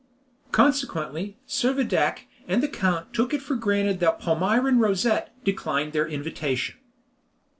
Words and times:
Consequently, 0.51 1.37
Servadac 1.47 2.21
and 2.47 2.63
the 2.63 2.67
count 2.67 3.13
took 3.13 3.35
it 3.35 3.41
for 3.43 3.55
granted 3.55 3.99
that 3.99 4.19
Palmyrin 4.19 4.79
Rosette 4.79 5.31
declined 5.43 5.93
their 5.93 6.07
invitation. 6.07 6.77